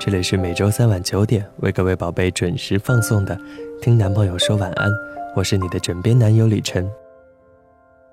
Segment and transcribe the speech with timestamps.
[0.00, 3.34] 这里是每周三晚九点为各位宝贝准时放送的
[3.82, 4.88] 《听男朋友说晚安》。
[5.34, 6.88] 我是你的枕边男友李晨。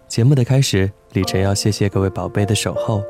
[0.08, 3.04] 节目的开始，李晨要谢谢各位宝贝的守候，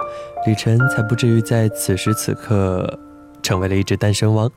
[0.45, 2.99] 李晨才不至于在此时此刻
[3.41, 4.51] 成为了一只单身汪。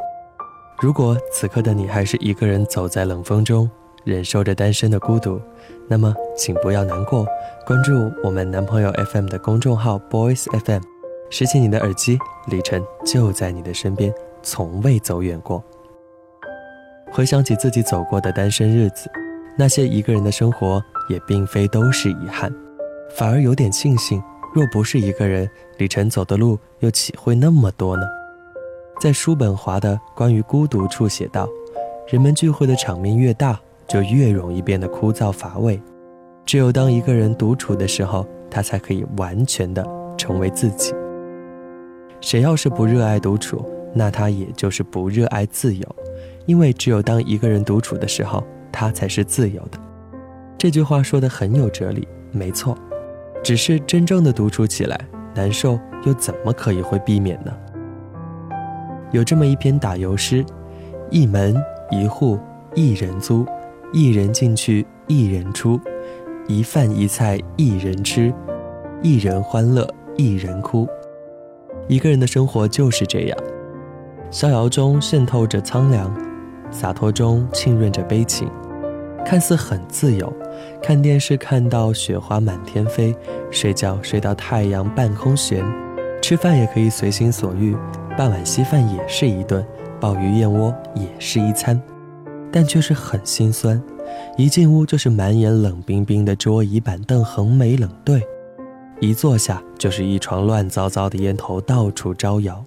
[0.80, 3.70] 如果此刻的你还是一个人走在冷风中，
[4.04, 5.40] 忍受着单身的孤独，
[5.86, 7.24] 那么请不要难过，
[7.64, 10.82] 关注我们男朋友 FM 的公众号 Boys FM，
[11.30, 15.62] 拾起你的耳机，李晨就在你的身边，从未走远过。
[17.10, 19.10] 回想起自己走过的单身日子。
[19.56, 22.48] 那些一个人的生活也并非都是遗憾，
[23.16, 24.22] 反而有点庆幸。
[24.54, 28.02] 若不是一个人，李晨走的路又岂会那么多呢？
[29.00, 31.48] 在叔本华的关于孤独处写道
[32.08, 35.80] ：“人们聚会的场面越大，就越容易变得枯燥乏味。
[36.46, 39.84] 只有当一个人独处的时候，他才可以完全的
[40.16, 40.94] 成为自己。
[42.20, 45.96] 谁要是不热爱独处，那他也就是不热爱自由，
[46.46, 49.78] 因为只有当一个人独处的时候。”他才是自由的，
[50.56, 52.78] 这句话说的很有哲理，没错。
[53.42, 55.00] 只是真正的独处起来，
[55.34, 57.52] 难受又怎么可以会避免呢？
[59.10, 60.44] 有这么一篇打油诗：
[61.10, 61.56] 一门
[61.90, 62.38] 一户
[62.74, 63.44] 一人租，
[63.92, 65.80] 一人进去一人出，
[66.46, 68.32] 一饭一菜一人吃，
[69.02, 70.86] 一人欢乐一人哭。
[71.88, 73.38] 一个人的生活就是这样，
[74.30, 76.14] 逍遥中渗透着苍凉。
[76.70, 78.46] 洒脱中浸润着悲情，
[79.24, 80.30] 看似很自由。
[80.82, 83.16] 看电视看到雪花满天飞，
[83.50, 85.64] 睡觉睡到太阳半空悬，
[86.20, 87.74] 吃饭也可以随心所欲，
[88.18, 89.64] 半碗稀饭也是一顿，
[89.98, 91.80] 鲍鱼燕窝也是一餐，
[92.52, 93.82] 但却是很心酸。
[94.36, 98.22] 一进屋就是满眼冷冰冰的桌椅板凳横眉冷对，
[99.00, 102.64] 一坐下就是一床乱糟糟的烟头到处招摇。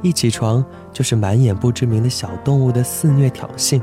[0.00, 3.80] 一起床就是满眼不知名的小动物的肆虐挑衅，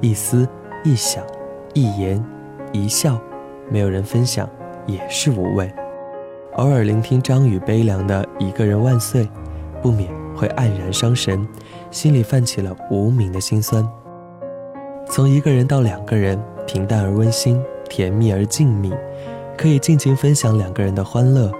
[0.00, 0.48] 一思
[0.84, 1.24] 一想，
[1.74, 2.24] 一言
[2.72, 3.18] 一笑，
[3.70, 4.48] 没有人分享
[4.86, 5.72] 也是无味。
[6.56, 9.28] 偶尔聆听张宇悲凉的一个人万岁，
[9.82, 11.46] 不免会黯然伤神，
[11.90, 13.84] 心里泛起了无名的心酸。
[15.08, 18.96] 从一个人到两个人，平淡而温馨，甜蜜而静谧，
[19.56, 21.50] 可以尽情分享两个人的欢乐，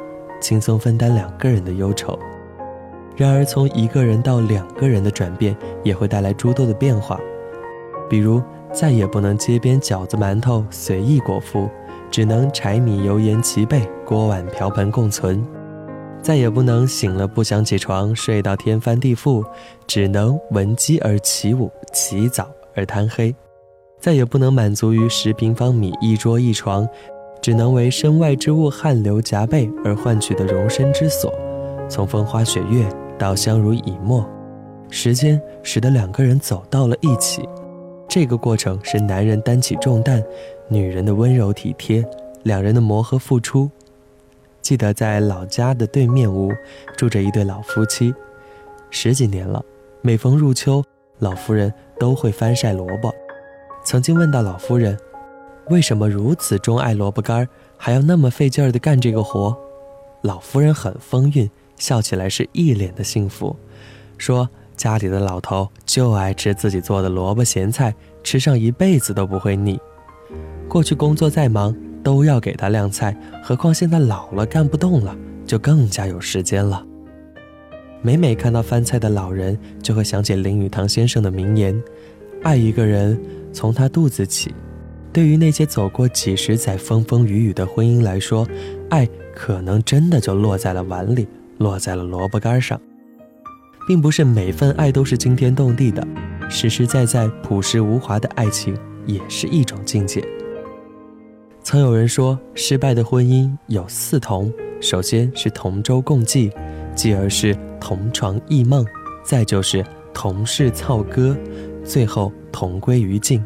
[0.41, 2.19] 轻松分担两个人的忧愁。
[3.17, 7.19] 然而，从一个人到两个人的转变，也会带来诸多的变化。
[8.11, 11.69] 比如，再也不能街边饺子馒头随意果腹，
[12.11, 15.39] 只能柴米油盐齐备，锅碗瓢盆共存；
[16.21, 19.45] 再也不能醒了不想起床，睡到天翻地覆，
[19.87, 23.33] 只能闻鸡而起舞，起早而贪黑；
[24.01, 26.87] 再也不能满足于十平方米一桌一床，
[27.45, 31.31] 只能为身外之物汗流浃背而换取的容身之所。
[31.91, 32.89] 从风花雪月。
[33.17, 34.29] 到相濡以沫，
[34.91, 37.49] 时间使得两个人走到了一起。
[38.09, 40.21] 这个过程是男人担起重担，
[40.69, 42.05] 女人的温柔体贴，
[42.43, 43.71] 两人的磨合付出。
[44.61, 46.53] 记得在老家的对面屋
[46.97, 48.13] 住着一对老夫妻，
[48.91, 49.65] 十几年了，
[50.03, 50.83] 每逢入秋，
[51.21, 53.15] 老夫人都会翻晒萝卜。
[53.85, 54.99] 曾经问到老夫人，
[55.71, 59.57] 为什么如此钟爱萝卜干，还要那么费劲儿的干这个活？
[60.23, 61.51] 老夫人很风韵。
[61.77, 63.55] 笑起来是一脸的幸福，
[64.17, 67.93] 说家里的老头就爱吃自己做的萝卜咸菜，
[68.23, 69.77] 吃上一辈子都不会腻。
[70.69, 76.87] 过去工作再忙都要给他晾菜，何况现在老了干不动了，就更加有时间了。
[78.03, 81.83] 每每看到翻菜的老人，就会想起林语堂先生的名言
[82.45, 83.21] ：“爱一个人，
[83.53, 84.55] 从他肚子起。”
[85.15, 88.47] 对于那些走过几十载风风雨雨的婚姻来说，
[88.91, 91.27] 爱可能真的就落在了碗里。
[91.59, 92.81] 落在了萝卜干上，
[93.87, 96.05] 并不是每份爱都是惊天动地的，
[96.51, 98.77] 实实在在、朴实无华的爱情
[99.07, 100.21] 也是一种境界。
[101.63, 106.51] 曾有人说，失败的婚姻有四同：首先是同舟共济，
[106.97, 108.85] 继而是同床异梦，
[109.23, 111.37] 再就是同室操戈，
[111.85, 113.41] 最后同归于尽。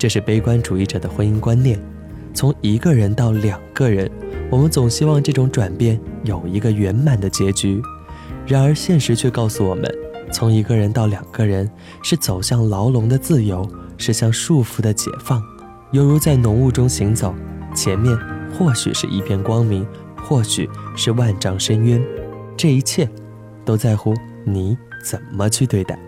[0.00, 1.78] 这是悲观主义者的婚姻观念，
[2.32, 4.10] 从一个人到两个人。
[4.50, 7.82] 我们总希望这种转变有一个圆满的结局，
[8.46, 9.84] 然而现实却告诉我们，
[10.32, 11.70] 从一个人到两个人
[12.02, 13.68] 是走向牢笼的自由，
[13.98, 15.38] 是向束缚的解放，
[15.92, 17.34] 犹如在浓雾中行走，
[17.76, 18.18] 前面
[18.58, 19.86] 或许是一片光明，
[20.16, 22.02] 或许是万丈深渊，
[22.56, 23.06] 这一切
[23.66, 24.14] 都在乎
[24.46, 25.98] 你怎么去对待。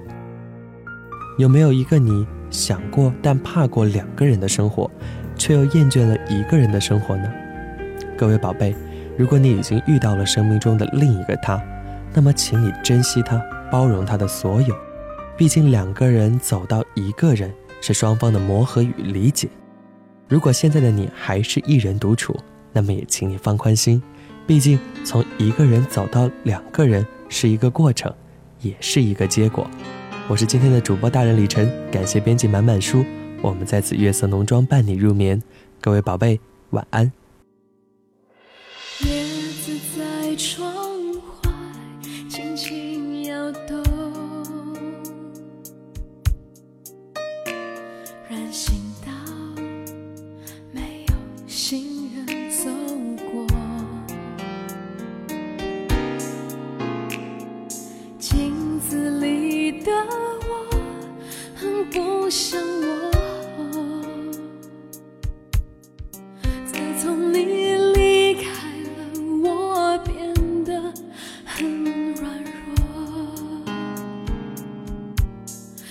[1.36, 4.88] 有没有一个你想过但怕过两个人的生活，
[5.36, 7.32] 却又厌倦了一个人的生活呢？
[8.16, 8.76] 各位宝贝，
[9.16, 11.60] 如果你已经遇到了生命中的另一个他，
[12.12, 14.76] 那么请你珍惜他，包容他的所有。
[15.36, 17.50] 毕竟两个人走到一个人，
[17.80, 19.48] 是双方的磨合与理解。
[20.28, 22.38] 如果现在的你还是一人独处，
[22.72, 24.00] 那么也请你放宽心，
[24.46, 28.12] 毕竟从一个人走到两个人是一个过程，
[28.60, 29.66] 也是一个结果。
[30.32, 33.04] 我是今天的主播大人李晨，感谢编辑满满书，
[33.42, 35.42] 我们在此月色浓妆伴你入眠，
[35.78, 36.40] 各位宝贝
[36.70, 37.12] 晚安。
[39.00, 39.24] 叶
[39.62, 40.74] 子在窗
[41.12, 41.52] 外
[42.30, 43.76] 轻轻摇动，
[48.30, 48.74] 人行
[61.90, 63.10] 不像我。
[66.64, 68.42] 自从你离开
[68.84, 68.96] 了，
[69.42, 70.80] 我变得
[71.44, 72.84] 很软弱。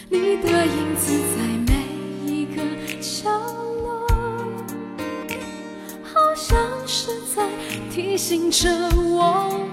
[0.09, 1.69] 你的影子在每
[2.25, 2.57] 一个
[2.99, 3.29] 角
[3.83, 4.07] 落，
[6.03, 7.47] 好像是在
[7.91, 9.67] 提醒着我，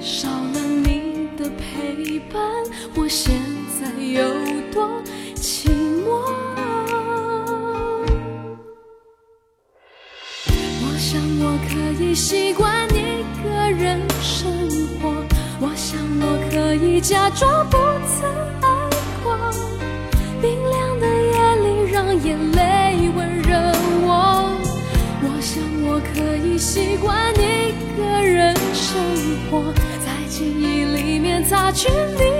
[0.00, 2.40] 少了你的陪伴，
[2.94, 3.08] 我
[12.26, 14.50] 习惯一个人生
[14.98, 15.12] 活，
[15.60, 18.26] 我想我可以假装不曾
[18.62, 18.66] 爱
[19.22, 19.36] 过。
[20.40, 23.54] 冰凉的夜里，让眼泪温热
[24.06, 24.08] 我。
[25.20, 28.96] 我想我可以习惯一个人生
[29.50, 29.70] 活，
[30.02, 32.33] 在记忆里面擦去你